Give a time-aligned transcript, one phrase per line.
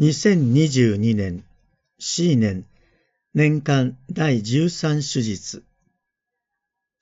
[0.00, 1.44] 2022年
[2.00, 2.66] C 年
[3.32, 5.62] 年間第13手術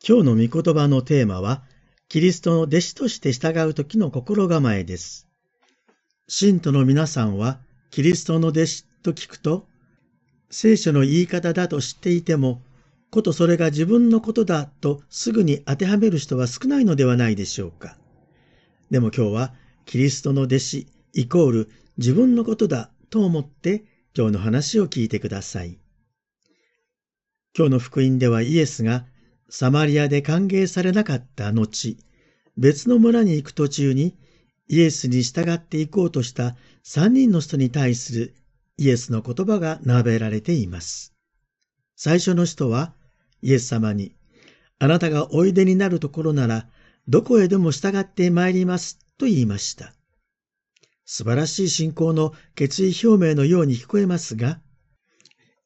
[0.07, 1.63] 今日の御言葉のテーマは
[2.11, 5.27] キリストの弟子として従う時の心構えです。
[6.29, 7.61] 信徒の皆さんは
[7.91, 9.67] キリストの弟子と聞くと
[10.51, 12.61] 聖書の言い方だと知っていても
[13.11, 17.97] ことそれが自分のことだとすぐに当てはめる人は少ないのではないでしょうか。
[18.91, 19.55] でも今日は
[19.87, 23.85] キリストの弟子イコール自分のことだと思って
[24.17, 25.79] 今日の話を聞いてください。
[27.57, 29.07] 今日の福音ではイエスが
[29.51, 31.99] サマリアで歓迎されなかった後、
[32.57, 34.17] 別の村に行く途中に
[34.69, 38.35] イエスに従っていこうとした三人の人に対する
[38.79, 41.15] イエスの言葉が並べられています。
[41.97, 42.95] 最初の人は
[43.43, 44.15] イエス様に、
[44.79, 46.67] あなたがおいでになるところなら、
[47.07, 49.93] どこへでも従って参りますと言いました。
[51.15, 54.63] 素晴らしい信仰の決意表明のように聞こえますが、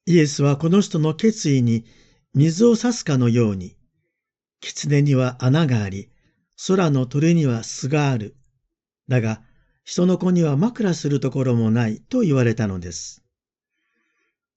[0.05, 1.85] イエスはこの人の決意に
[2.35, 3.77] 水を差すかのように、
[4.61, 6.11] 狐には穴があり、
[6.67, 8.35] 空の鳥には巣がある。
[9.07, 9.41] だが、
[9.85, 13.23] 人の子には枕するところもないと言われたのです。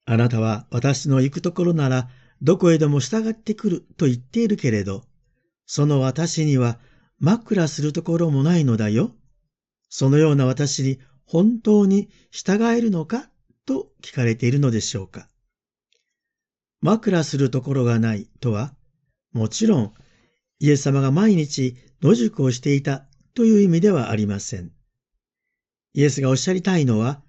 [0.05, 2.09] あなたは私の行くところなら
[2.41, 5.03] どこへでも従ってくると言っているけれど、
[5.67, 6.79] その私には
[7.19, 9.11] 枕するところもないのだよ。
[9.89, 13.29] そのような私に本当に従えるのか？
[13.65, 15.27] と聞かれているのでしょうか。
[16.81, 18.73] 枕するところがないとは、
[19.33, 19.93] もちろん
[20.59, 24.71] イエス様が毎日野宿をしていたという意味ではありません。
[25.93, 27.21] イエスがおっしゃりたいのは、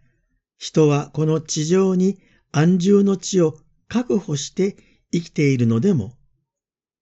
[0.58, 2.18] 人はこの地上に
[2.52, 3.58] 安住の地を
[3.88, 4.76] 確保して
[5.12, 6.16] 生きているのでも、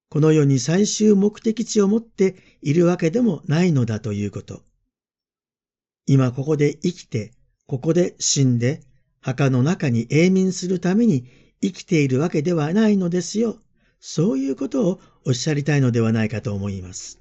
[0.09, 4.63] この世に最終目的地を持っているわけでもないのだということ。
[6.09, 7.33] 今ここで生きて、
[7.67, 8.81] ここで死んで、
[9.21, 11.29] 墓の中に永眠するために
[11.61, 13.59] 生きているわけではないのですよ。
[14.01, 17.21] そういうことをおっしゃりたいのではないかと思います。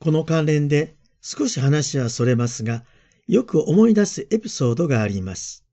[0.00, 2.84] この関連で少し話はそれますが、
[3.28, 5.64] よく思い出すエピソードがあります。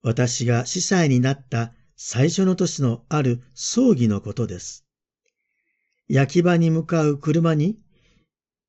[0.00, 4.84] 私が司祭になった最初の年のある葬儀のことです。
[6.06, 7.78] 焼き場に向かう車に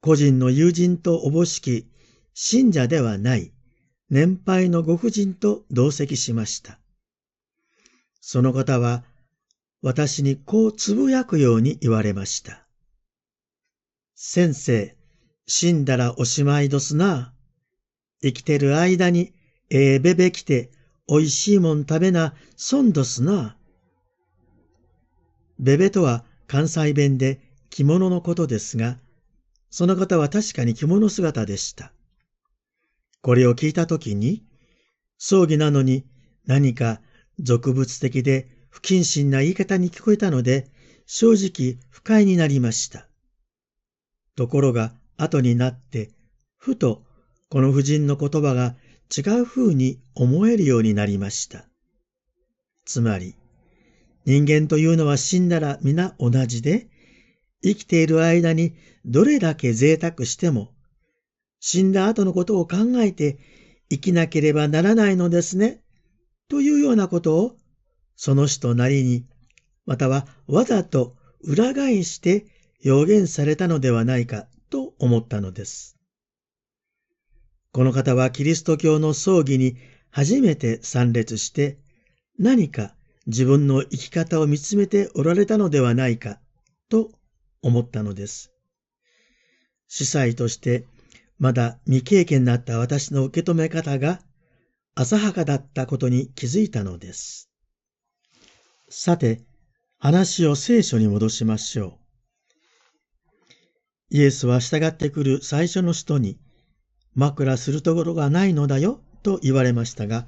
[0.04, 1.88] 個人の友人とおぼしき
[2.34, 3.54] 信者ではない
[4.10, 6.78] 年配のご婦人と同席しました。
[8.20, 9.06] その方は
[9.82, 12.68] 私にこうつぶやくように言われました。
[14.14, 14.94] 先生、
[15.48, 17.34] 死んだらおしまいどすな。
[18.22, 19.32] 生きてる間に
[19.70, 20.70] ええべべ来て
[21.08, 23.56] おいしいもん食べな、損どすな。
[25.60, 28.98] べべとは関西弁で着物のことですが、
[29.74, 31.94] その方は確かに着物姿でした。
[33.24, 34.44] これを聞いたときに、
[35.18, 36.06] 葬儀なのに
[36.46, 37.02] 何か
[37.40, 40.70] 俗物的で不謹慎な言い方に聞こえたので、
[41.08, 43.08] 正直不快になりました。
[44.36, 46.12] ところが後になって、
[46.56, 47.04] ふと
[47.50, 48.76] この婦人の言葉が
[49.10, 51.66] 違う風に思えるようになりました。
[52.86, 53.34] つまり、
[54.26, 56.93] 人間というのは死んだら皆同じで、
[57.64, 58.76] 生きている間に
[59.06, 60.74] どれだけ贅沢しても、
[61.60, 63.40] 死んだ後のことを考えて
[63.90, 65.82] 生きなければならないのですね、
[66.50, 67.58] というようなことを、
[68.16, 69.26] その人なりに、
[69.86, 72.46] またはわざと裏返して
[72.86, 75.98] 表現されたのではないかと思ったのです。
[77.72, 79.78] この方はキリスト教の葬儀に
[80.10, 81.80] 初めて参列して、
[82.38, 82.96] 何か
[83.26, 86.40] 自分の生き方を見つめておられたのではないか
[86.90, 87.10] と
[87.64, 88.52] 思ったのです。
[89.88, 90.86] 司祭として
[91.40, 94.22] まだ未経験だった私の受け止め方が
[94.96, 97.50] 浅はかだったことに気づいたのです。
[98.90, 99.42] さて、
[99.98, 101.98] 話を聖書に戻しましょ
[104.12, 104.16] う。
[104.16, 106.38] イエスは従ってくる最初の人に、
[107.16, 110.28] 枕するところがないのだよと言われましたが、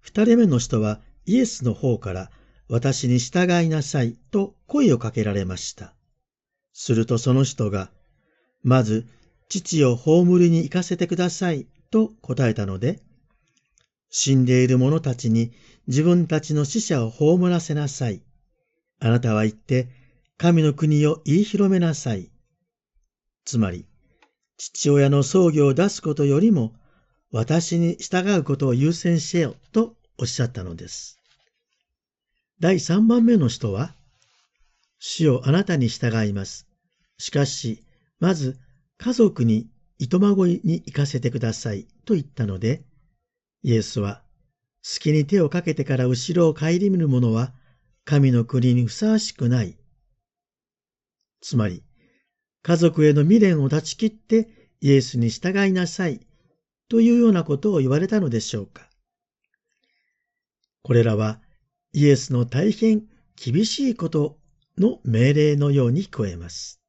[0.00, 2.30] 二人目の人はイエスの方から
[2.68, 5.94] 私に従いなさいと声をかけられました。
[6.74, 7.90] するとその人が、
[8.62, 9.06] まず、
[9.48, 13.00] 父を葬りに行かせてください、と答えたので、
[14.10, 15.52] 死んでいる者たちに
[15.86, 18.22] 自分たちの死者を葬らせなさい。
[19.00, 19.88] あなたは言って、
[20.36, 22.30] 神の国を言い広めなさい。
[23.44, 23.86] つまり、
[24.56, 26.74] 父親の葬儀を出すことよりも、
[27.30, 31.18] 私に従うことを優先せよ、とおっしゃったのです。
[32.60, 33.94] 第三番目の人は、
[35.06, 36.66] 主よあなたに従います。
[37.18, 37.84] しかし、
[38.20, 38.58] まず
[38.96, 39.68] 家族に
[39.98, 42.86] 糸まごいに行かせてくださいと言ったので、
[43.62, 44.22] イエスは、
[44.80, 47.52] 隙に手をかけてから後ろを顧みる者は、
[48.06, 49.76] 神の国にふさわしくない。
[51.42, 51.82] つまり、
[52.62, 56.26] 家族への未練を断ち切ってイエスに従いなさい
[56.88, 58.88] というようなことを言われたのでしょうか。
[60.80, 61.42] これらは
[61.92, 63.02] イエスの大変
[63.36, 64.38] 厳しいこと
[64.78, 66.80] の命令のように聞こえます。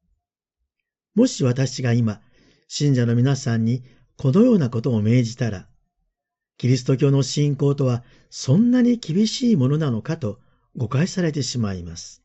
[1.14, 2.20] もし私が今、
[2.68, 3.84] 信者の皆さんに
[4.16, 5.68] このようなことを命じたら、
[6.58, 10.40] キリスト教の信仰とはそんなに厳しいものなのかと
[10.76, 12.22] 誤解されてしまいます。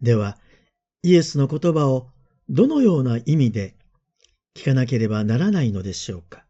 [0.00, 0.38] では、
[1.02, 2.08] イエスの言葉を
[2.48, 3.76] どのような意味で
[4.54, 6.44] 聞かなければならないのでしょうか。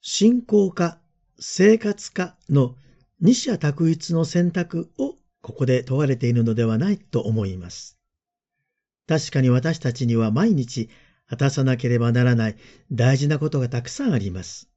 [0.00, 0.98] 信仰か
[1.38, 2.76] 生活かの
[3.20, 7.98] 二者択一の選択をここで問われているのではないと思います。
[9.06, 10.88] 確かに私たちには毎日
[11.28, 12.56] 果たさなければならない
[12.90, 14.70] 大事なことがたくさんあります。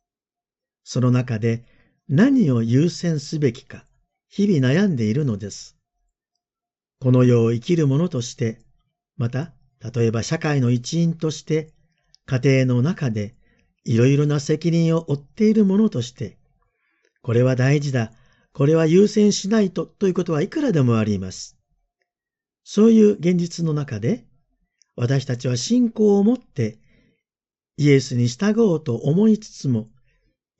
[0.84, 1.64] その中で
[2.10, 3.86] 何を優先すべきか
[4.28, 5.78] 日々悩んでいるのです。
[7.00, 8.60] この世を生きる者として、
[9.18, 9.54] また、
[9.94, 11.70] 例えば社会の一員として、
[12.26, 13.36] 家庭の中で
[13.84, 16.38] いろいろな責任を負っている者として、
[17.22, 18.12] これは大事だ、
[18.56, 21.58] これは優先しないとということはいくらでもあります。
[22.64, 24.26] そういう現実の中で、
[24.96, 26.80] 私たちは信仰を持って
[27.76, 29.90] イエスに従おうと思いつつも、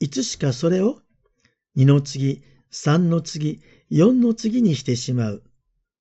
[0.02, 1.04] いつしかそれを
[1.74, 5.44] 二の次、三の次、四の次にしてしまう。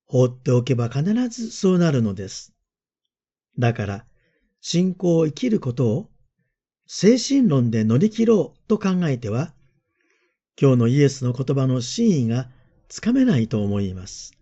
[0.05, 2.53] 放っておけば必ずそうなるのです。
[3.57, 4.05] だから、
[4.59, 6.09] 信仰を生きることを
[6.87, 9.53] 精神論で乗り切ろうと考えては、
[10.57, 12.49] 今日のイエスの言葉の真意が
[12.87, 14.33] つかめないと思います。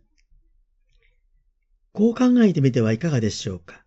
[1.91, 3.83] こう考えてみてはいかがでしょうか？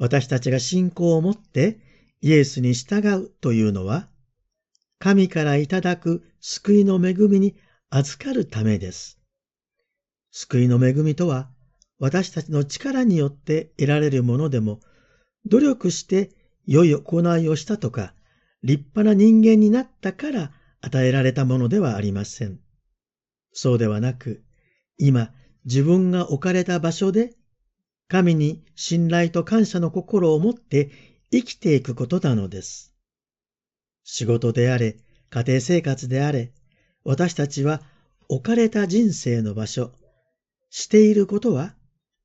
[0.00, 1.78] 私たちが信仰を持って
[2.20, 4.08] イエスに従うというのは、
[4.98, 7.54] 神からいただく救いの恵みに
[7.90, 9.20] 預かるためです。
[10.32, 11.50] 救いの恵みとは、
[12.00, 14.80] 私たちの力によって得られるものでも、
[15.46, 16.30] 努力して
[16.66, 18.12] 良い行いをしたとか、
[18.64, 20.50] 立派な人間になったから
[20.84, 22.60] 与えられたものではありません。
[23.52, 24.44] そうではなく、
[24.98, 25.32] 今
[25.64, 27.34] 自分が置かれた場所で、
[28.08, 30.90] 神に信頼と感謝の心を持って
[31.30, 32.94] 生きていくことなのです。
[34.04, 34.98] 仕事であれ、
[35.30, 36.52] 家庭生活であれ、
[37.02, 37.82] 私たちは
[38.28, 39.92] 置かれた人生の場所、
[40.68, 41.74] していることは、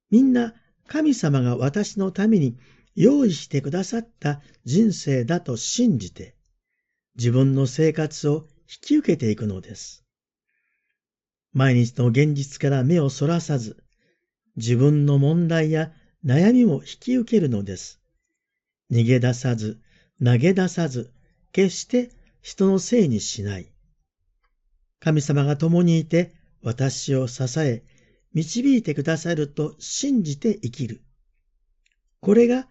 [0.09, 0.53] みんな
[0.87, 2.57] 神様が私のために
[2.95, 6.35] 用意してくださった人生だと信じて、
[7.15, 10.05] 自分の生活を引き受けていくのです。
[11.53, 13.83] 毎日の現実から目をそらさず、
[14.55, 15.91] 自分の問題や
[16.23, 17.99] 悩みも引き受けるのです。
[18.91, 19.79] 逃げ出さず、
[20.23, 21.11] 投げ出さず、
[21.51, 22.11] 決して
[22.41, 23.71] 人のせいにしない。
[24.99, 27.83] 神様が共にいて私を支え、
[28.33, 31.01] 導いてくださると信じて生きる。
[32.19, 32.67] これが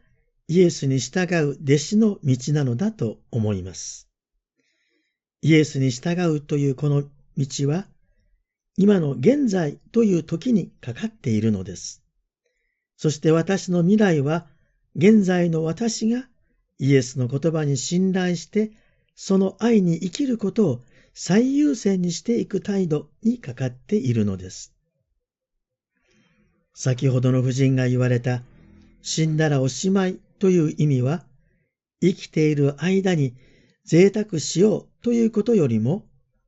[0.47, 4.08] イエスに従う弟子の道なのだと思います。
[5.41, 7.05] イエスに従うというこの
[7.37, 7.87] 道は、
[8.77, 12.03] 今の現在という時にかかっているのです。
[12.97, 14.47] そして私の未来は、
[14.97, 16.29] 現在の私が
[16.79, 18.73] イエスの言葉に信頼して、
[19.15, 20.81] その愛に生きることを
[21.15, 24.75] 最優先にしていく態度にかかっているのです。
[26.75, 28.43] 先ほどの夫人が言われた、
[29.03, 31.25] 死んだらおしまいという意味は、
[32.01, 33.35] 生きている間に
[33.85, 36.07] 贅沢しようということよりも、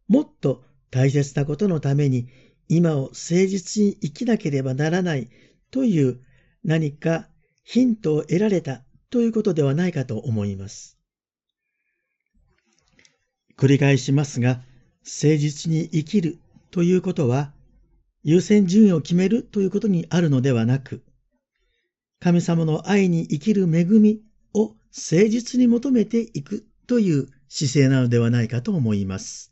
[0.08, 2.28] もっと大切なことのために
[2.68, 5.28] 今を誠実に生きなければならない
[5.70, 6.20] という
[6.64, 7.28] 何か
[7.64, 10.98] ヒントを得られたということではないかと思います。
[13.56, 14.62] 繰り返しますが、
[15.04, 16.38] 誠実に生きる
[16.70, 17.52] ということは、
[18.22, 21.02] 優先順位を決めるということにあるのではなく、
[22.20, 24.22] 神様の愛に生きる恵み
[24.54, 29.49] を誠実に求めていくという姿勢なのではないかと思います。